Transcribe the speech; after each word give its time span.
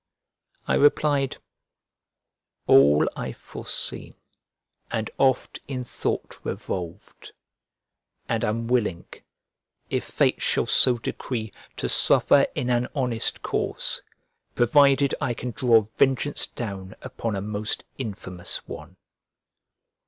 I 0.67 0.73
replied, 0.73 1.37
"'All 2.65 3.07
I've 3.15 3.37
foreseen, 3.37 4.15
and 4.89 5.11
oft 5.19 5.59
in 5.67 5.83
thought 5.83 6.39
revolv'd; 6.43 7.33
and 8.27 8.43
am 8.43 8.65
willing, 8.67 9.05
if 9.91 10.05
fate 10.05 10.41
shall 10.41 10.65
so 10.65 10.97
decree, 10.97 11.53
to 11.77 11.87
suffer 11.87 12.47
in 12.55 12.71
an 12.71 12.87
honest 12.95 13.43
cause, 13.43 14.01
provided 14.55 15.13
I 15.21 15.35
can 15.35 15.51
draw 15.51 15.81
vengeance 15.81 16.47
down 16.47 16.95
upon 17.03 17.35
a 17.35 17.39
most 17.41 17.83
infamous 17.99 18.67
one." 18.67 18.97